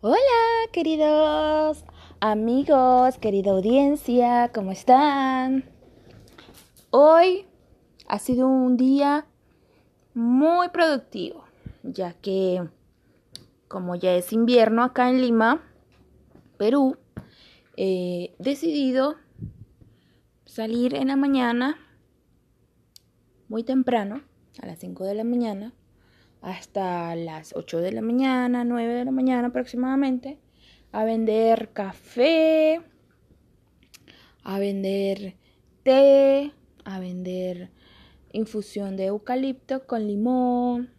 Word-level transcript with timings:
Hola, 0.00 0.20
queridos 0.70 1.84
amigos, 2.20 3.18
querida 3.18 3.50
audiencia, 3.50 4.48
¿cómo 4.54 4.70
están? 4.70 5.64
Hoy 6.90 7.46
ha 8.06 8.20
sido 8.20 8.46
un 8.46 8.76
día 8.76 9.26
muy 10.14 10.68
productivo, 10.68 11.42
ya 11.82 12.12
que 12.12 12.68
como 13.66 13.96
ya 13.96 14.14
es 14.14 14.32
invierno 14.32 14.84
acá 14.84 15.10
en 15.10 15.20
Lima, 15.20 15.68
Perú, 16.58 16.96
he 17.76 18.36
decidido 18.38 19.16
salir 20.44 20.94
en 20.94 21.08
la 21.08 21.16
mañana, 21.16 21.76
muy 23.48 23.64
temprano, 23.64 24.22
a 24.62 24.66
las 24.66 24.78
5 24.78 25.04
de 25.06 25.14
la 25.16 25.24
mañana, 25.24 25.72
hasta 26.40 27.14
las 27.16 27.54
8 27.54 27.80
de 27.80 27.92
la 27.92 28.02
mañana, 28.02 28.64
9 28.64 28.94
de 28.94 29.04
la 29.04 29.10
mañana 29.10 29.48
aproximadamente, 29.48 30.38
a 30.92 31.04
vender 31.04 31.70
café, 31.72 32.80
a 34.42 34.58
vender 34.58 35.36
té, 35.82 36.52
a 36.84 37.00
vender 37.00 37.70
infusión 38.32 38.96
de 38.96 39.06
eucalipto 39.06 39.86
con 39.86 40.06
limón, 40.06 40.90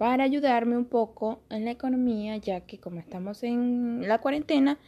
para 0.00 0.24
ayudarme 0.24 0.78
un 0.78 0.86
poco 0.86 1.42
en 1.50 1.66
la 1.66 1.72
economía, 1.72 2.38
ya 2.38 2.62
que 2.62 2.78
como 2.78 3.00
estamos 3.00 3.42
en 3.42 4.08
la 4.08 4.16
cuarentena, 4.16 4.78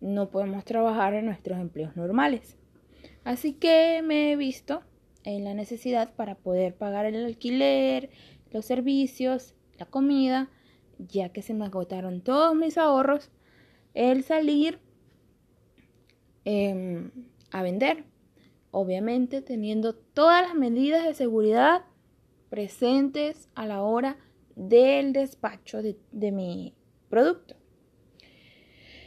no 0.00 0.30
podemos 0.30 0.64
trabajar 0.64 1.12
en 1.12 1.26
nuestros 1.26 1.58
empleos 1.58 1.96
normales. 1.96 2.56
Así 3.24 3.52
que 3.52 4.00
me 4.02 4.32
he 4.32 4.36
visto 4.36 4.82
en 5.22 5.44
la 5.44 5.52
necesidad 5.52 6.14
para 6.14 6.34
poder 6.34 6.74
pagar 6.74 7.04
el 7.04 7.26
alquiler, 7.26 8.08
los 8.54 8.64
servicios, 8.64 9.54
la 9.78 9.84
comida, 9.84 10.48
ya 10.98 11.30
que 11.30 11.42
se 11.42 11.52
me 11.52 11.66
agotaron 11.66 12.22
todos 12.22 12.54
mis 12.54 12.78
ahorros, 12.78 13.30
el 13.94 14.22
salir 14.22 14.78
em, 16.44 17.10
a 17.50 17.62
vender. 17.62 18.04
Obviamente 18.70 19.42
teniendo 19.42 19.94
todas 19.94 20.42
las 20.42 20.54
medidas 20.54 21.04
de 21.04 21.14
seguridad 21.14 21.82
presentes 22.48 23.48
a 23.54 23.66
la 23.66 23.82
hora 23.82 24.16
del 24.54 25.12
despacho 25.12 25.82
de, 25.82 26.32
mi 26.32 26.74
producto. 27.08 27.56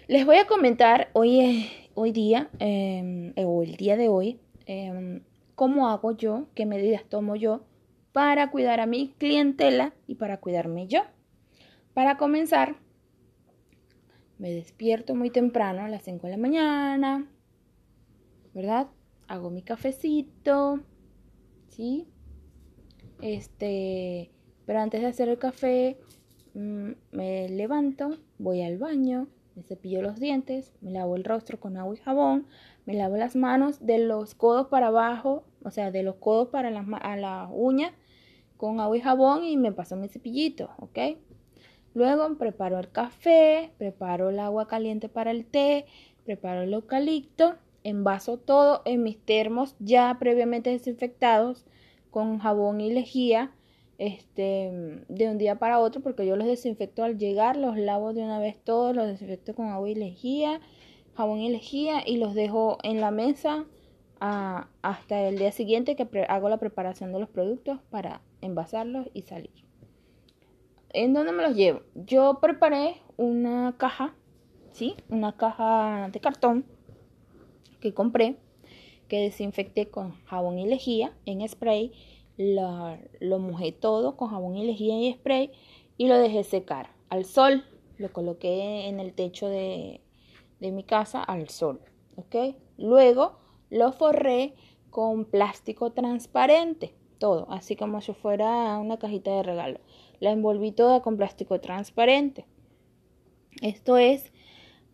Les 0.08 0.26
voy 0.26 0.38
a 0.38 0.48
comentar 0.48 1.10
hoy, 1.14 1.70
hoy 1.96 2.12
día, 2.12 2.50
em, 2.60 3.34
o 3.38 3.64
el 3.64 3.78
día 3.78 3.96
de 3.96 4.10
hoy, 4.10 4.40
em, 4.66 5.24
cómo 5.56 5.90
hago 5.90 6.12
yo, 6.12 6.48
qué 6.54 6.66
medidas 6.66 7.06
tomo 7.06 7.38
yo 7.38 7.67
para 8.18 8.50
cuidar 8.50 8.80
a 8.80 8.88
mi 8.88 9.14
clientela 9.20 9.94
y 10.08 10.16
para 10.16 10.40
cuidarme 10.40 10.88
yo. 10.88 11.02
Para 11.94 12.18
comenzar, 12.18 12.78
me 14.40 14.52
despierto 14.52 15.14
muy 15.14 15.30
temprano 15.30 15.84
a 15.84 15.88
las 15.88 16.02
5 16.02 16.26
de 16.26 16.32
la 16.32 16.38
mañana, 16.38 17.28
¿verdad? 18.56 18.88
Hago 19.28 19.52
mi 19.52 19.62
cafecito, 19.62 20.80
¿sí? 21.68 22.08
Este, 23.22 24.32
pero 24.66 24.80
antes 24.80 25.02
de 25.02 25.08
hacer 25.10 25.30
el 25.30 25.38
café, 25.38 26.00
mm, 26.56 26.94
me 27.12 27.50
levanto, 27.50 28.18
voy 28.40 28.64
al 28.64 28.80
baño, 28.80 29.28
me 29.56 29.62
cepillo 29.62 30.02
los 30.02 30.20
dientes, 30.20 30.74
me 30.82 30.90
lavo 30.90 31.16
el 31.18 31.24
rostro 31.24 31.60
con 31.60 31.78
agua 31.78 31.94
y 31.94 32.00
jabón, 32.00 32.48
me 32.88 32.96
lavo 32.96 33.16
las 33.16 33.36
manos 33.36 33.86
de 33.86 34.00
los 34.00 34.34
codos 34.34 34.70
para 34.70 34.88
abajo, 34.88 35.44
o 35.64 35.70
sea, 35.70 35.92
de 35.92 36.02
los 36.02 36.16
codos 36.16 36.48
para 36.48 36.72
las 36.72 36.88
a 37.00 37.16
la 37.16 37.48
uña 37.52 37.94
con 38.58 38.80
agua 38.80 38.98
y 38.98 39.02
jabón 39.02 39.44
y 39.44 39.56
me 39.58 39.72
paso 39.72 39.96
mi 39.96 40.10
cepillito, 40.10 40.70
¿ok? 40.80 41.00
Luego 41.94 42.38
preparo 42.38 42.80
el 42.80 42.92
café, 42.92 43.72
preparo 43.78 44.30
el 44.30 44.40
agua 44.40 44.68
caliente 44.68 45.10
para 45.10 45.32
el 45.32 45.46
té, 45.46 45.86
preparo 46.26 46.62
el 46.62 46.74
eucalipto, 46.74 47.56
envaso 47.84 48.38
todo 48.38 48.82
en 48.86 49.04
mis 49.04 49.18
termos 49.18 49.76
ya 49.80 50.18
previamente 50.20 50.70
desinfectados 50.70 51.66
con 52.12 52.40
jabón 52.40 52.82
y 52.82 52.92
lejía 52.92 53.52
este, 53.98 55.04
de 55.08 55.30
un 55.30 55.38
día 55.38 55.58
para 55.58 55.80
otro 55.80 56.02
porque 56.02 56.26
yo 56.26 56.36
los 56.36 56.48
desinfecto 56.48 57.04
al 57.04 57.18
llegar, 57.18 57.58
los 57.58 57.78
lavo 57.78 58.14
de 58.14 58.24
una 58.24 58.40
vez 58.40 58.58
todos, 58.64 58.96
los 58.96 59.08
desinfecto 59.08 59.56
con 59.56 59.68
agua 59.68 59.90
y 59.90 59.96
lejía, 59.96 60.60
jabón 61.16 61.40
y 61.40 61.50
lejía 61.50 62.04
y 62.06 62.18
los 62.18 62.34
dejo 62.34 62.78
en 62.84 63.02
la 63.02 63.12
mesa 63.12 63.66
hasta 64.20 65.28
el 65.28 65.38
día 65.38 65.52
siguiente 65.52 65.96
que 65.96 66.26
hago 66.30 66.50
la 66.50 66.58
preparación 66.58 67.14
de 67.14 67.20
los 67.20 67.30
productos 67.30 67.80
para 67.90 68.22
envasarlos 68.42 69.08
y 69.14 69.24
salir. 69.24 69.52
¿En 70.90 71.14
dónde 71.14 71.32
me 71.32 71.44
los 71.44 71.56
llevo? 71.56 71.82
Yo 71.96 72.40
preparé 72.42 73.02
una 73.18 73.76
caja, 73.78 74.16
¿sí? 74.72 74.96
Una 75.10 75.36
caja 75.36 76.10
de 76.12 76.20
cartón 76.20 76.66
que 77.80 77.94
compré, 77.94 78.38
que 79.08 79.22
desinfecté 79.22 79.90
con 79.90 80.14
jabón 80.26 80.60
y 80.60 80.68
lejía 80.68 81.14
en 81.26 81.48
spray 81.48 81.92
lo, 82.38 83.40
mojé 83.40 83.72
todo 83.72 84.16
con 84.16 84.30
jabón 84.30 84.56
y 84.56 84.66
lejía 84.66 85.00
y 85.00 85.14
spray 85.14 85.52
y 85.98 86.08
lo 86.08 86.18
dejé 86.18 86.44
secar 86.44 86.92
al 87.10 87.26
sol. 87.26 87.64
Lo 87.98 88.14
coloqué 88.14 88.88
en 88.88 89.00
el 89.00 89.14
techo 89.14 89.48
de, 89.48 90.02
de 90.60 90.72
mi 90.72 90.84
casa 90.84 91.24
al 91.24 91.50
sol. 91.50 91.82
¿ok? 92.16 92.56
Luego 92.78 93.38
lo 93.70 93.92
forré 93.92 94.54
con 94.90 95.26
plástico 95.26 95.92
transparente, 95.92 96.94
todo, 97.20 97.48
así 97.52 97.76
como 97.76 98.02
si 98.02 98.14
fuera 98.14 98.78
una 98.80 98.98
cajita 98.98 99.32
de 99.32 99.44
regalo. 99.44 99.80
La 100.20 100.32
envolví 100.32 100.72
toda 100.72 101.02
con 101.02 101.18
plástico 101.18 101.60
transparente. 101.60 102.46
Esto 103.62 103.98
es 103.98 104.32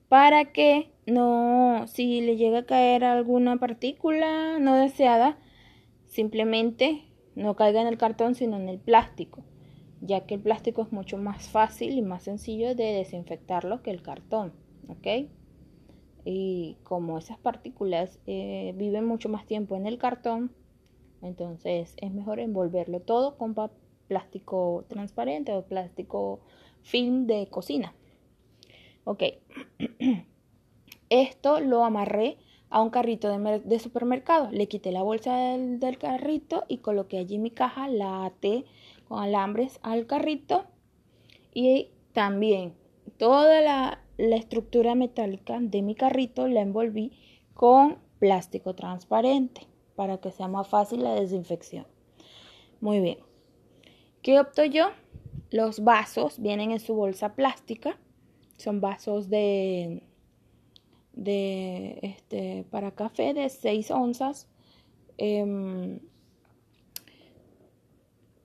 para 0.09 0.51
que 0.51 0.91
no, 1.06 1.85
si 1.88 2.22
le 2.22 2.38
llega 2.38 2.59
a 2.59 2.66
caer 2.66 3.03
alguna 3.03 3.57
partícula 3.57 4.59
no 4.59 4.75
deseada, 4.75 5.38
simplemente 6.06 7.06
no 7.35 7.56
caiga 7.56 7.81
en 7.81 7.88
el 7.88 7.97
cartón 7.97 8.35
sino 8.35 8.57
en 8.57 8.69
el 8.69 8.79
plástico, 8.79 9.44
ya 10.01 10.25
que 10.25 10.35
el 10.35 10.41
plástico 10.41 10.83
es 10.83 10.91
mucho 10.91 11.17
más 11.17 11.50
fácil 11.50 11.97
y 11.97 12.01
más 12.01 12.23
sencillo 12.23 12.75
de 12.75 12.94
desinfectarlo 12.94 13.81
que 13.81 13.91
el 13.91 14.01
cartón, 14.01 14.53
¿ok? 14.88 15.29
Y 16.25 16.78
como 16.84 17.17
esas 17.17 17.38
partículas 17.38 18.19
eh, 18.28 18.73
viven 18.78 19.06
mucho 19.06 19.29
más 19.29 19.45
tiempo 19.45 19.75
en 19.75 19.85
el 19.85 19.97
cartón, 19.97 20.51
entonces 21.22 21.95
es 21.97 22.11
mejor 22.11 22.39
envolverlo 22.39 23.01
todo 23.01 23.38
con 23.38 23.56
plástico 24.07 24.85
transparente 24.88 25.53
o 25.53 25.66
plástico 25.66 26.41
film 26.81 27.25
de 27.28 27.47
cocina. 27.47 27.94
Ok, 29.06 29.23
esto 31.09 31.59
lo 31.59 31.83
amarré 31.83 32.38
a 32.69 32.81
un 32.81 32.89
carrito 32.89 33.29
de, 33.29 33.79
supermercado. 33.79 34.50
Le 34.51 34.67
quité 34.67 34.91
la 34.91 35.03
bolsa 35.03 35.35
del, 35.35 35.97
carrito 35.97 36.63
y 36.67 36.79
coloqué 36.79 37.19
allí 37.19 37.38
mi 37.38 37.51
caja, 37.51 37.88
la 37.88 38.25
até 38.25 38.66
con 39.07 39.19
alambres 39.19 39.79
al 39.83 40.07
carrito 40.07 40.66
y 41.53 41.89
también 42.13 42.73
toda 43.17 43.62
la, 43.62 44.02
la 44.23 44.38
estructura 44.38 44.95
metálica 44.95 45.59
de 45.59 45.81
mi 45.81 45.95
carrito 45.95 46.47
la 46.47 46.61
envolví 46.61 47.11
con 47.53 47.97
plástico 48.19 48.73
transparente 48.73 49.67
para 49.95 50.17
que 50.17 50.31
sea 50.31 50.47
más 50.47 50.67
fácil 50.67 51.03
la 51.03 51.13
desinfección. 51.13 51.85
Muy 52.79 53.01
bien. 53.01 53.17
¿Qué 54.22 54.39
opto 54.39 54.63
yo? 54.63 54.88
Los 55.50 55.83
vasos 55.83 56.39
vienen 56.39 56.72
en 56.72 56.79
su 56.79 56.95
bolsa 56.95 57.35
plástica. 57.35 58.00
Son 58.57 58.79
vasos 58.79 59.29
de 59.29 60.03
de 61.12 62.00
este, 62.01 62.66
para 62.72 62.91
café 62.91 63.33
de 63.33 63.50
6 63.50 63.91
onzas. 63.91 64.47
Em, 65.17 66.00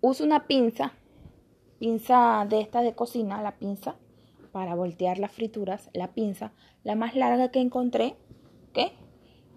uso 0.00 0.24
una 0.24 0.46
pinza, 0.46 0.92
pinza 1.78 2.46
de 2.48 2.60
esta 2.60 2.82
de 2.82 2.94
cocina, 2.94 3.40
la 3.42 3.56
pinza, 3.58 3.96
para 4.58 4.74
voltear 4.74 5.20
las 5.20 5.30
frituras, 5.30 5.88
la 5.92 6.08
pinza, 6.08 6.50
la 6.82 6.96
más 6.96 7.14
larga 7.14 7.52
que 7.52 7.60
encontré, 7.60 8.16
¿ok? 8.70 8.90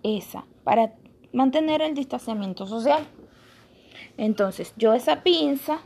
Esa, 0.04 0.46
para 0.64 0.94
mantener 1.34 1.82
el 1.82 1.96
distanciamiento 1.96 2.68
social. 2.68 3.04
Entonces, 4.18 4.76
yo 4.78 4.94
esa 4.94 5.24
pinza 5.24 5.80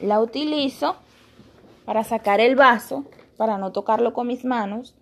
la 0.00 0.18
utilizo 0.18 0.96
para 1.84 2.02
sacar 2.02 2.40
el 2.40 2.56
vaso, 2.56 3.04
para 3.36 3.58
no 3.58 3.70
tocarlo 3.70 4.14
con 4.14 4.28
mis 4.28 4.46
manos 4.46 4.94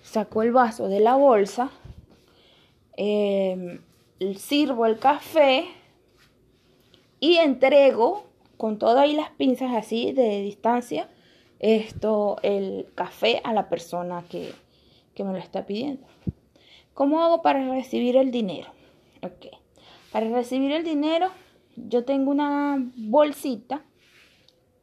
saco 0.00 0.40
el 0.40 0.52
vaso 0.52 0.88
de 0.88 1.00
la 1.00 1.16
bolsa, 1.16 1.68
em, 2.96 3.82
sirvo 4.36 4.86
el 4.86 4.98
café 4.98 5.66
y 7.20 7.36
entrego 7.36 8.24
con 8.56 8.78
todas 8.78 9.06
las 9.12 9.28
pinzas 9.32 9.74
así 9.74 10.12
de 10.12 10.40
distancia 10.40 11.10
esto 11.58 12.36
el 12.42 12.88
café 12.94 13.40
a 13.44 13.52
la 13.52 13.68
persona 13.68 14.24
que, 14.28 14.52
que 15.14 15.24
me 15.24 15.32
lo 15.32 15.38
está 15.38 15.66
pidiendo. 15.66 16.06
¿Cómo 16.94 17.22
hago 17.22 17.42
para 17.42 17.68
recibir 17.68 18.16
el 18.16 18.30
dinero? 18.30 18.68
Ok. 19.22 19.46
Para 20.12 20.28
recibir 20.30 20.72
el 20.72 20.84
dinero, 20.84 21.28
yo 21.76 22.04
tengo 22.04 22.30
una 22.30 22.78
bolsita 22.96 23.84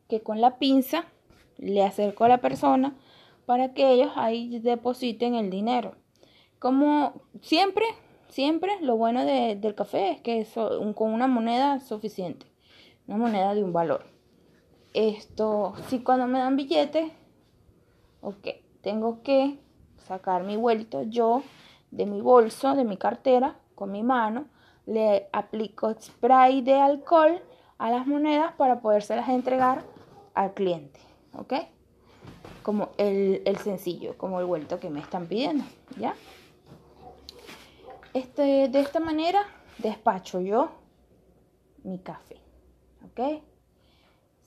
que 0.07 0.21
con 0.21 0.41
la 0.41 0.59
pinza 0.59 1.05
le 1.57 1.83
acerco 1.83 2.23
a 2.23 2.29
la 2.29 2.39
persona 2.39 2.95
para 3.45 3.73
que 3.73 3.91
ellos 3.91 4.11
ahí 4.15 4.59
depositen 4.59 5.35
el 5.35 5.49
dinero. 5.49 5.95
Como 6.59 7.21
siempre, 7.41 7.85
siempre 8.29 8.71
lo 8.81 8.95
bueno 8.95 9.25
del 9.25 9.75
café 9.75 10.11
es 10.11 10.21
que 10.21 10.41
es 10.41 10.53
con 10.53 11.13
una 11.13 11.27
moneda 11.27 11.79
suficiente, 11.79 12.45
una 13.07 13.17
moneda 13.17 13.53
de 13.53 13.63
un 13.63 13.73
valor. 13.73 14.05
Esto, 14.93 15.73
si 15.87 16.03
cuando 16.03 16.27
me 16.27 16.39
dan 16.39 16.55
billetes, 16.55 17.11
ok, 18.21 18.47
tengo 18.81 19.23
que 19.23 19.57
sacar 20.07 20.43
mi 20.43 20.55
vuelto 20.55 21.01
yo 21.03 21.41
de 21.89 22.05
mi 22.05 22.21
bolso, 22.21 22.75
de 22.75 22.83
mi 22.83 22.97
cartera, 22.97 23.57
con 23.75 23.91
mi 23.91 24.03
mano, 24.03 24.45
le 24.85 25.29
aplico 25.31 25.93
spray 25.99 26.61
de 26.61 26.79
alcohol 26.79 27.41
a 27.77 27.89
las 27.89 28.05
monedas 28.05 28.53
para 28.53 28.81
podérselas 28.81 29.29
entregar 29.29 29.83
al 30.35 30.53
cliente, 30.53 30.99
¿ok? 31.37 31.53
Como 32.61 32.89
el, 32.97 33.41
el 33.45 33.57
sencillo, 33.57 34.17
como 34.17 34.39
el 34.39 34.45
vuelto 34.45 34.79
que 34.79 34.89
me 34.89 34.99
están 34.99 35.25
pidiendo, 35.25 35.63
¿ya? 35.97 36.13
Este, 38.13 38.69
de 38.69 38.79
esta 38.79 38.99
manera 38.99 39.43
despacho 39.79 40.39
yo 40.39 40.69
mi 41.83 41.97
café, 41.97 42.37
¿ok? 43.05 43.41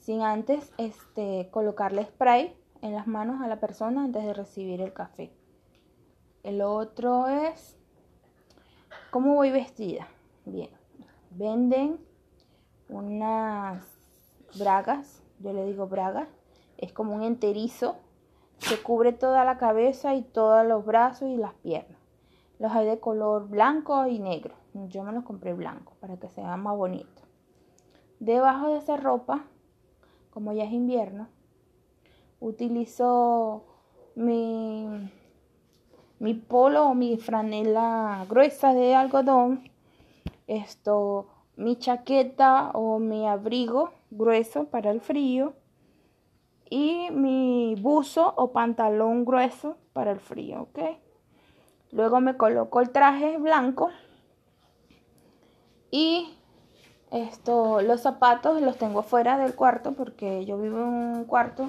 Sin 0.07 0.23
antes 0.23 0.73
este, 0.79 1.49
colocarle 1.51 2.05
spray 2.05 2.57
en 2.81 2.95
las 2.95 3.09
manos 3.09 3.43
a 3.43 3.49
la 3.49 3.59
persona 3.59 4.05
antes 4.05 4.25
de 4.25 4.35
recibir 4.35 4.81
el 4.81 4.93
café. 4.93 5.33
El 6.45 6.63
otro 6.63 7.27
es 7.27 7.77
cómo 9.11 9.35
voy 9.35 9.51
vestida. 9.51 10.07
Bien, 10.45 10.71
venden 11.31 11.99
unas 12.89 13.85
bragas, 14.57 15.25
yo 15.41 15.53
le 15.53 15.65
digo 15.65 15.89
bragas, 15.89 16.29
es 16.79 16.93
como 16.93 17.17
un 17.17 17.25
enterizo 17.25 17.97
que 18.61 18.81
cubre 18.81 19.13
toda 19.13 19.45
la 19.45 19.59
cabeza 19.59 20.15
y 20.15 20.23
todos 20.23 20.65
los 20.65 20.87
brazos 20.87 21.31
y 21.31 21.37
las 21.37 21.55
piernas. 21.55 21.99
Los 22.61 22.71
hay 22.71 22.87
de 22.87 23.01
color 23.01 23.49
blanco 23.49 24.07
y 24.07 24.21
negro. 24.21 24.55
Yo 24.73 25.03
me 25.03 25.11
los 25.11 25.25
compré 25.25 25.53
blanco 25.53 25.95
para 25.99 26.17
que 26.17 26.29
sea 26.29 26.57
más 26.57 26.77
bonito. 26.77 27.23
Debajo 28.21 28.69
de 28.69 28.79
esa 28.79 28.97
ropa, 28.97 29.47
como 30.37 30.53
ya 30.53 30.65
es 30.65 30.73
invierno, 30.73 31.29
utilizo 32.41 33.65
mi, 34.17 34.87
mi 36.19 36.35
polo 36.35 36.89
o 36.89 36.95
mi 36.95 37.17
franela 37.17 38.27
gruesa 38.29 38.75
de 38.75 38.95
algodón. 38.95 39.71
Esto, 40.47 41.29
mi 41.57 41.77
chaqueta 41.77 42.71
o 42.75 42.99
mi 42.99 43.27
abrigo 43.27 43.95
grueso 44.11 44.65
para 44.65 44.91
el 44.91 45.01
frío. 45.01 45.55
Y 46.69 47.09
mi 47.13 47.75
buzo 47.81 48.35
o 48.37 48.53
pantalón 48.53 49.25
grueso 49.25 49.79
para 49.95 50.11
el 50.11 50.21
frío, 50.21 50.65
¿ok? 50.65 50.99
Luego 51.93 52.21
me 52.21 52.37
coloco 52.37 52.83
el 52.83 52.91
traje 52.91 53.39
blanco 53.39 53.89
y 55.91 56.29
esto, 57.11 57.81
los 57.83 58.01
zapatos 58.03 58.61
los 58.61 58.77
tengo 58.77 59.01
afuera 59.01 59.39
del 59.39 59.55
cuarto 59.55 59.93
porque 59.93 60.45
yo 60.45 60.59
vivo 60.59 60.79
en 60.79 60.89
un 60.89 61.25
cuarto, 61.25 61.69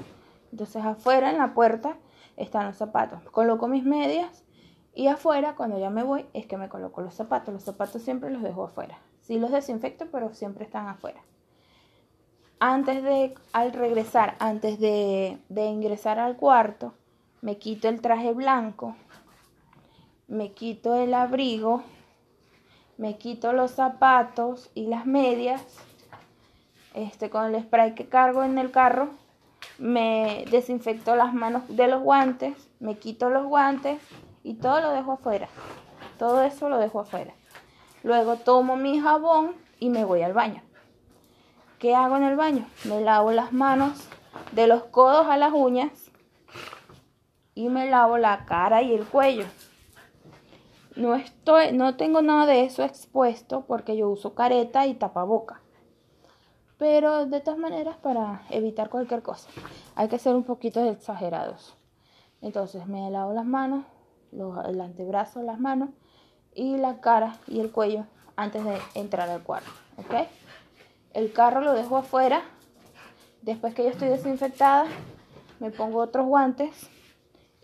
entonces 0.51 0.83
afuera 0.83 1.29
en 1.29 1.37
la 1.37 1.53
puerta 1.53 1.97
están 2.35 2.67
los 2.67 2.77
zapatos. 2.77 3.21
Coloco 3.31 3.67
mis 3.67 3.83
medias 3.83 4.43
y 4.93 5.07
afuera 5.07 5.55
cuando 5.55 5.77
ya 5.79 5.89
me 5.89 6.03
voy 6.03 6.25
es 6.33 6.45
que 6.47 6.57
me 6.57 6.69
coloco 6.69 7.01
los 7.01 7.13
zapatos. 7.13 7.53
Los 7.53 7.63
zapatos 7.63 8.01
siempre 8.01 8.29
los 8.29 8.41
dejo 8.41 8.65
afuera. 8.65 8.99
Sí 9.21 9.39
los 9.39 9.51
desinfecto, 9.51 10.07
pero 10.11 10.33
siempre 10.33 10.65
están 10.65 10.87
afuera. 10.87 11.21
Antes 12.59 13.03
de, 13.03 13.35
al 13.53 13.73
regresar, 13.73 14.35
antes 14.39 14.79
de, 14.79 15.37
de 15.49 15.65
ingresar 15.65 16.17
al 16.19 16.37
cuarto, 16.37 16.93
me 17.41 17.57
quito 17.57 17.87
el 17.87 18.01
traje 18.01 18.33
blanco 18.33 18.95
me 20.27 20.51
quito 20.51 20.95
el 20.95 21.13
abrigo, 21.13 21.83
me 22.97 23.17
quito 23.17 23.53
los 23.53 23.71
zapatos 23.71 24.69
y 24.73 24.87
las 24.87 25.05
medias, 25.05 25.63
este, 26.93 27.29
con 27.29 27.53
el 27.53 27.61
spray 27.61 27.93
que 27.93 28.07
cargo 28.07 28.43
en 28.43 28.57
el 28.57 28.71
carro, 28.71 29.09
me 29.77 30.45
desinfecto 30.49 31.15
las 31.15 31.33
manos 31.33 31.63
de 31.67 31.87
los 31.87 32.01
guantes, 32.01 32.55
me 32.79 32.97
quito 32.97 33.29
los 33.29 33.45
guantes 33.45 34.01
y 34.43 34.55
todo 34.55 34.81
lo 34.81 34.91
dejo 34.91 35.13
afuera. 35.13 35.47
Todo 36.17 36.43
eso 36.43 36.69
lo 36.69 36.79
dejo 36.79 37.01
afuera. 37.01 37.33
Luego 38.03 38.37
tomo 38.37 38.75
mi 38.75 38.99
jabón 38.99 39.53
y 39.79 39.89
me 39.89 40.03
voy 40.05 40.23
al 40.23 40.33
baño. 40.33 40.61
¿Qué 41.79 41.93
hago 41.93 42.17
en 42.17 42.23
el 42.23 42.35
baño? 42.35 42.65
Me 42.85 43.01
lavo 43.01 43.31
las 43.31 43.53
manos 43.53 44.07
de 44.51 44.65
los 44.65 44.83
codos 44.85 45.27
a 45.27 45.37
las 45.37 45.53
uñas 45.53 45.91
y 47.53 47.69
me 47.69 47.87
lavo 47.87 48.17
la 48.17 48.45
cara 48.45 48.81
y 48.81 48.93
el 48.93 49.05
cuello. 49.05 49.45
No, 50.97 51.13
estoy, 51.13 51.73
no 51.73 51.95
tengo 51.95 52.23
nada 52.23 52.47
de 52.47 52.63
eso 52.63 52.83
expuesto 52.83 53.65
porque 53.67 53.95
yo 53.95 54.09
uso 54.09 54.33
careta 54.33 54.87
y 54.87 54.95
tapaboca. 54.95 55.61
Pero 56.79 57.27
de 57.27 57.39
todas 57.39 57.59
maneras, 57.59 57.97
para 57.97 58.41
evitar 58.49 58.89
cualquier 58.89 59.21
cosa, 59.21 59.47
hay 59.93 60.07
que 60.07 60.17
ser 60.17 60.35
un 60.35 60.43
poquito 60.43 60.83
exagerados. 60.83 61.77
Entonces 62.41 62.87
me 62.87 63.11
lavo 63.11 63.33
las 63.33 63.45
manos, 63.45 63.85
los, 64.31 64.65
el 64.65 64.81
antebrazo, 64.81 65.43
las 65.43 65.59
manos 65.59 65.89
y 66.55 66.77
la 66.77 66.99
cara 66.99 67.37
y 67.47 67.59
el 67.59 67.71
cuello 67.71 68.05
antes 68.35 68.63
de 68.63 68.77
entrar 68.95 69.29
al 69.29 69.43
cuarto. 69.43 69.69
El 71.13 71.31
carro 71.31 71.61
lo 71.61 71.73
dejo 71.73 71.97
afuera. 71.97 72.41
Después 73.43 73.75
que 73.75 73.83
yo 73.83 73.89
estoy 73.89 74.09
desinfectada, 74.09 74.87
me 75.59 75.69
pongo 75.69 75.99
otros 75.99 76.25
guantes 76.25 76.89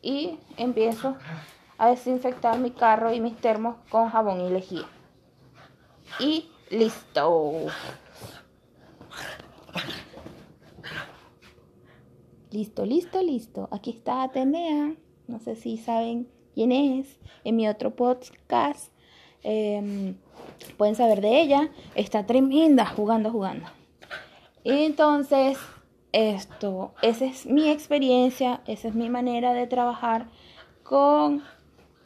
y 0.03 0.37
empiezo 0.57 1.15
a 1.77 1.89
desinfectar 1.89 2.59
mi 2.59 2.71
carro 2.71 3.13
y 3.13 3.19
mis 3.19 3.35
termos 3.37 3.77
con 3.89 4.09
jabón 4.09 4.41
y 4.41 4.49
lejía. 4.49 4.85
Y 6.19 6.49
listo. 6.69 7.53
Listo, 12.51 12.85
listo, 12.85 13.21
listo. 13.21 13.67
Aquí 13.71 13.91
está 13.91 14.23
Atenea. 14.23 14.95
No 15.27 15.39
sé 15.39 15.55
si 15.55 15.77
saben 15.77 16.27
quién 16.53 16.71
es. 16.71 17.19
En 17.43 17.55
mi 17.55 17.67
otro 17.67 17.95
podcast 17.95 18.91
em, 19.41 20.15
pueden 20.77 20.95
saber 20.95 21.21
de 21.21 21.41
ella. 21.41 21.71
Está 21.95 22.25
tremenda 22.25 22.85
jugando, 22.85 23.31
jugando. 23.31 23.65
Entonces, 24.63 25.57
esto, 26.11 26.93
esa 27.01 27.25
es 27.25 27.45
mi 27.47 27.69
experiencia, 27.69 28.61
esa 28.67 28.87
es 28.87 28.93
mi 28.93 29.09
manera 29.09 29.53
de 29.53 29.67
trabajar 29.67 30.27
con 30.83 31.43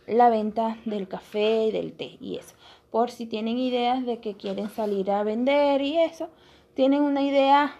la 0.07 0.29
venta 0.29 0.77
del 0.85 1.07
café 1.07 1.65
y 1.65 1.71
del 1.71 1.93
té 1.93 2.17
y 2.19 2.37
eso. 2.37 2.55
Por 2.89 3.11
si 3.11 3.25
tienen 3.25 3.57
ideas 3.57 4.05
de 4.05 4.19
que 4.19 4.35
quieren 4.35 4.69
salir 4.69 5.11
a 5.11 5.23
vender 5.23 5.81
y 5.81 5.99
eso, 5.99 6.29
tienen 6.73 7.01
una 7.01 7.21
idea 7.21 7.75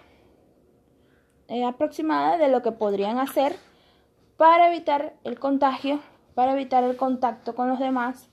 eh, 1.48 1.64
aproximada 1.64 2.36
de 2.36 2.48
lo 2.48 2.62
que 2.62 2.72
podrían 2.72 3.18
hacer 3.18 3.56
para 4.36 4.68
evitar 4.68 5.14
el 5.24 5.38
contagio, 5.38 6.00
para 6.34 6.52
evitar 6.52 6.84
el 6.84 6.96
contacto 6.96 7.54
con 7.54 7.68
los 7.68 7.78
demás 7.78 8.30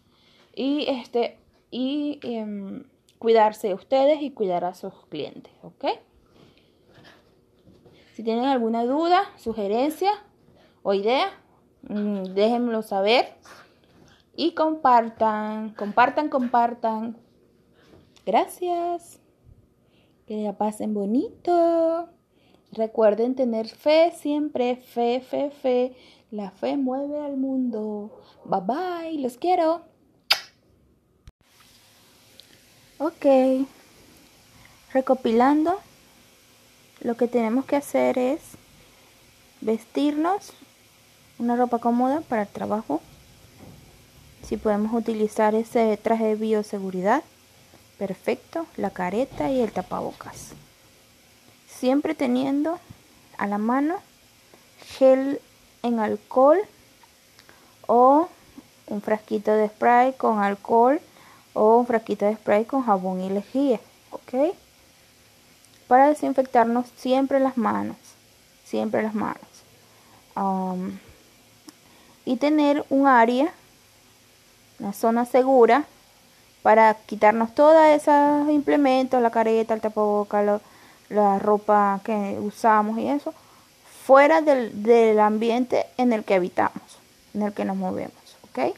y 0.53 0.85
este 0.87 1.39
y 1.71 2.19
em, 2.23 2.83
cuidarse 3.17 3.69
de 3.69 3.73
ustedes 3.73 4.21
y 4.21 4.31
cuidar 4.31 4.65
a 4.65 4.73
sus 4.73 4.93
clientes, 5.09 5.51
¿ok? 5.63 5.85
Si 8.13 8.23
tienen 8.23 8.45
alguna 8.45 8.85
duda, 8.85 9.23
sugerencia 9.37 10.11
o 10.83 10.93
idea, 10.93 11.27
mm, 11.89 12.33
déjenmelo 12.33 12.81
saber 12.81 13.33
y 14.35 14.53
compartan, 14.53 15.73
compartan, 15.75 16.29
compartan. 16.29 17.17
Gracias. 18.25 19.19
Que 20.25 20.37
la 20.43 20.57
pasen 20.57 20.93
bonito. 20.93 22.09
Recuerden 22.71 23.35
tener 23.35 23.67
fe 23.67 24.11
siempre, 24.11 24.75
fe, 24.75 25.21
fe, 25.21 25.51
fe. 25.51 25.95
La 26.31 26.51
fe 26.51 26.75
mueve 26.75 27.19
al 27.19 27.37
mundo. 27.37 28.21
Bye 28.43 28.61
bye, 28.65 29.21
los 29.21 29.37
quiero. 29.37 29.83
Ok. 32.97 33.25
Recopilando, 34.91 35.79
lo 37.01 37.15
que 37.15 37.27
tenemos 37.27 37.65
que 37.65 37.75
hacer 37.75 38.17
es 38.17 38.41
vestirnos 39.61 40.53
una 41.37 41.55
ropa 41.55 41.79
cómoda 41.79 42.21
para 42.21 42.43
el 42.43 42.47
trabajo 42.47 43.01
si 44.47 44.57
podemos 44.57 44.93
utilizar 44.93 45.55
ese 45.55 45.97
traje 45.97 46.25
de 46.25 46.35
bioseguridad, 46.35 47.23
perfecto, 47.97 48.67
la 48.77 48.91
careta 48.91 49.49
y 49.49 49.61
el 49.61 49.71
tapabocas. 49.71 50.51
Siempre 51.67 52.13
teniendo 52.13 52.79
a 53.37 53.47
la 53.47 53.57
mano 53.57 53.95
gel 54.97 55.41
en 55.83 55.99
alcohol 55.99 56.59
o 57.87 58.29
un 58.87 59.01
frasquito 59.01 59.51
de 59.51 59.67
spray 59.67 60.13
con 60.13 60.39
alcohol 60.39 61.01
o 61.53 61.77
un 61.77 61.87
frasquito 61.87 62.25
de 62.25 62.35
spray 62.35 62.65
con 62.65 62.83
jabón 62.83 63.21
y 63.21 63.29
lejía, 63.29 63.79
¿ok? 64.11 64.53
Para 65.87 66.09
desinfectarnos 66.09 66.85
siempre 66.97 67.39
las 67.39 67.57
manos. 67.57 67.97
siempre 68.65 69.03
las 69.03 69.13
manos. 69.13 69.41
y 72.25 72.37
tener 72.37 72.83
un 72.89 73.07
área, 73.07 73.53
una 74.79 74.93
zona 74.93 75.25
segura 75.25 75.85
para 76.61 76.93
quitarnos 76.93 77.53
todos 77.53 77.85
esos 77.89 78.49
implementos, 78.49 79.21
la 79.21 79.29
careta, 79.29 79.73
el 79.73 79.81
tapaboca, 79.81 80.59
la 81.09 81.39
ropa 81.39 82.01
que 82.03 82.37
usamos 82.41 82.97
y 82.97 83.07
eso, 83.07 83.33
fuera 84.03 84.41
del, 84.41 84.83
del, 84.83 85.19
ambiente 85.19 85.85
en 85.97 86.11
el 86.11 86.23
que 86.23 86.35
habitamos, 86.35 86.81
en 87.33 87.43
el 87.43 87.53
que 87.53 87.65
nos 87.65 87.77
movemos, 87.77 88.37
¿ok? 88.49 88.75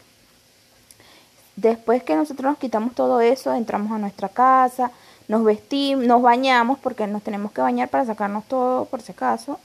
Después 1.56 2.04
que 2.04 2.16
nosotros 2.16 2.51
nos 2.51 2.58
quitamos 2.60 2.94
todo 2.94 3.22
eso, 3.22 3.54
entramos 3.54 3.92
a 3.92 3.98
nuestra 3.98 4.30
casa, 4.30 4.92
nos 5.27 5.44
vestimos, 5.44 6.06
nos 6.06 6.22
bañamos, 6.22 6.77
porque 6.80 7.08
nos 7.08 7.24
tenemos 7.24 7.51
que 7.51 7.62
bañar 7.62 7.89
para 7.89 8.06
sacarnos 8.06 8.46
todo, 8.46 8.86
por 8.86 9.01
si 9.01 9.12
acaso. 9.12 9.60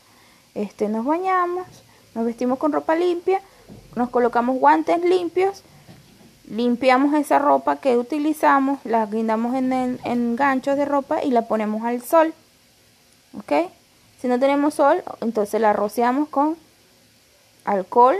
Este, 0.54 0.88
nos 0.88 1.04
bañamos, 1.04 1.66
nos 2.14 2.24
vestimos 2.24 2.58
con 2.58 2.72
ropa 2.72 2.94
limpia, 2.94 3.40
nos 3.94 4.10
colocamos 4.10 4.58
guantes 4.58 5.02
limpios 5.02 5.62
limpiamos 6.48 7.14
esa 7.14 7.38
ropa 7.38 7.76
que 7.76 7.96
utilizamos, 7.96 8.78
la 8.84 9.06
guindamos 9.06 9.54
en, 9.54 9.72
en 9.72 10.36
ganchos 10.36 10.76
de 10.76 10.84
ropa 10.84 11.22
y 11.22 11.30
la 11.30 11.42
ponemos 11.42 11.82
al 11.84 12.02
sol. 12.02 12.34
¿Ok? 13.38 13.70
Si 14.20 14.28
no 14.28 14.38
tenemos 14.38 14.74
sol, 14.74 15.02
entonces 15.20 15.60
la 15.60 15.72
rociamos 15.72 16.28
con 16.28 16.56
alcohol 17.64 18.16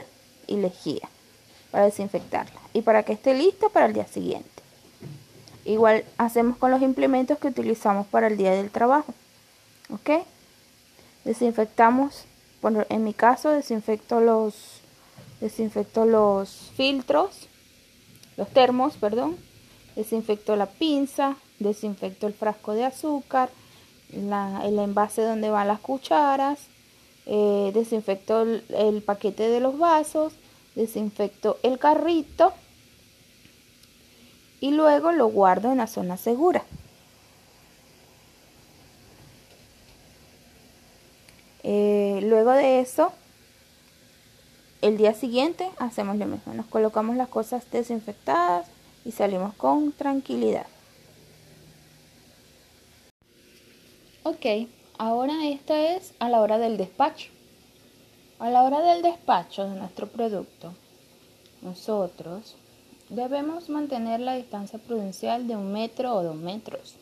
y 0.47 0.57
lejía 0.57 1.09
para 1.71 1.85
desinfectarla 1.85 2.61
y 2.73 2.83
para 2.83 3.02
que 3.02 3.12
esté 3.12 3.35
lista 3.35 3.69
para 3.69 3.87
el 3.87 3.93
día 3.93 4.07
siguiente. 4.07 4.49
Igual 5.64 6.05
hacemos 6.19 6.57
con 6.57 6.71
los 6.71 6.83
implementos 6.83 7.38
que 7.38 7.49
utilizamos 7.49 8.07
para 8.07 8.26
el 8.26 8.37
día 8.37 8.52
del 8.52 8.71
trabajo. 8.71 9.14
¿Ok? 9.91 10.25
Desinfectamos, 11.25 12.25
bueno, 12.61 12.85
en 12.88 13.05
mi 13.05 13.14
caso 13.14 13.50
desinfecto 13.50 14.21
los, 14.21 14.81
desinfecto 15.41 16.05
los 16.05 16.73
filtros 16.76 17.49
los 18.42 18.50
termos, 18.52 18.96
perdón, 18.96 19.37
desinfecto 19.94 20.56
la 20.56 20.66
pinza, 20.66 21.37
desinfecto 21.61 22.26
el 22.26 22.34
frasco 22.34 22.72
de 22.72 22.84
azúcar, 22.84 23.50
el 24.12 24.78
envase 24.80 25.22
donde 25.22 25.49
van 25.49 25.68
las 25.68 25.78
cucharas, 25.78 26.58
eh, 27.26 27.70
desinfecto 27.72 28.42
el, 28.42 29.02
paquete 29.06 29.49
de 29.49 29.61
los 29.61 29.78
vasos, 29.78 30.32
desinfecto 30.75 31.58
el 31.62 31.78
carrito 31.78 32.52
y 34.58 34.72
luego 34.72 35.12
lo 35.12 35.28
guardo 35.28 35.70
en 35.70 35.78
la 35.78 35.87
zona 35.87 36.16
segura. 36.16 36.64
Eh, 41.62 42.18
luego 42.25 42.50
de 42.50 42.80
eso 42.80 43.12
el 44.82 44.98
día 44.98 45.14
siguiente 45.14 45.70
hacemos 45.78 46.16
lo 46.16 46.26
mismo, 46.26 46.52
nos 46.54 46.66
colocamos 46.66 47.16
las 47.16 47.28
cosas 47.28 47.64
desinfectadas 47.70 48.66
y 49.04 49.12
salimos 49.12 49.54
con 49.54 49.92
tranquilidad. 49.92 50.66
Ok, 54.24 54.68
ahora 54.98 55.46
esta 55.46 55.94
es 55.94 56.14
a 56.18 56.28
la 56.28 56.40
hora 56.40 56.58
del 56.58 56.76
despacho. 56.76 57.30
A 58.40 58.50
la 58.50 58.64
hora 58.64 58.80
del 58.80 59.02
despacho 59.02 59.68
de 59.68 59.76
nuestro 59.76 60.08
producto, 60.08 60.74
nosotros 61.62 62.56
debemos 63.08 63.68
mantener 63.68 64.18
la 64.18 64.34
distancia 64.34 64.80
prudencial 64.80 65.46
de 65.46 65.54
un 65.54 65.72
metro 65.72 66.12
o 66.12 66.24
dos 66.24 66.34
metros. 66.36 66.96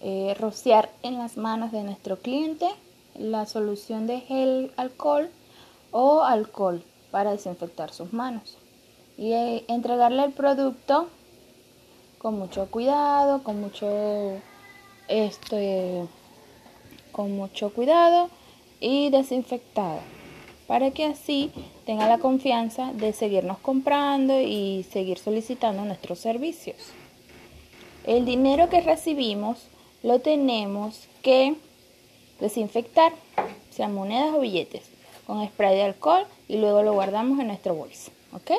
Eh, 0.00 0.34
rociar 0.38 0.90
en 1.02 1.18
las 1.18 1.36
manos 1.36 1.70
de 1.70 1.82
nuestro 1.82 2.16
cliente 2.16 2.66
la 3.14 3.44
solución 3.44 4.06
de 4.06 4.20
gel 4.20 4.72
alcohol 4.78 5.28
o 5.92 6.22
alcohol 6.22 6.82
para 7.10 7.32
desinfectar 7.32 7.92
sus 7.92 8.12
manos 8.12 8.56
y 9.16 9.32
eh, 9.32 9.64
entregarle 9.68 10.24
el 10.24 10.32
producto 10.32 11.08
con 12.18 12.38
mucho 12.38 12.70
cuidado, 12.70 13.42
con 13.42 13.60
mucho 13.60 14.40
este 15.08 16.06
con 17.12 17.32
mucho 17.32 17.72
cuidado 17.72 18.30
y 18.78 19.10
desinfectado 19.10 20.00
para 20.66 20.92
que 20.92 21.04
así 21.04 21.50
tenga 21.84 22.06
la 22.06 22.18
confianza 22.18 22.92
de 22.92 23.12
seguirnos 23.12 23.58
comprando 23.58 24.40
y 24.40 24.86
seguir 24.90 25.18
solicitando 25.18 25.84
nuestros 25.84 26.20
servicios. 26.20 26.76
El 28.06 28.24
dinero 28.24 28.68
que 28.68 28.80
recibimos 28.80 29.66
lo 30.04 30.20
tenemos 30.20 31.08
que 31.22 31.56
desinfectar, 32.38 33.12
sean 33.70 33.92
monedas 33.92 34.32
o 34.34 34.40
billetes 34.40 34.89
con 35.30 35.46
spray 35.46 35.76
de 35.76 35.84
alcohol 35.84 36.26
y 36.48 36.58
luego 36.58 36.82
lo 36.82 36.92
guardamos 36.92 37.38
en 37.38 37.46
nuestro 37.46 37.72
bolso, 37.72 38.10
¿ok? 38.32 38.50